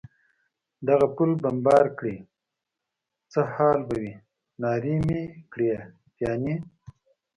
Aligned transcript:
دغه 0.87 1.07
پل 1.15 1.31
بمبار 1.43 1.85
کړي، 1.97 2.15
څه 3.31 3.41
حال 3.53 3.79
به 3.87 3.95
وي؟ 4.01 4.11
نارې 4.61 4.95
مې 5.05 5.21
کړې: 5.51 5.67
پیاني. 6.15 6.55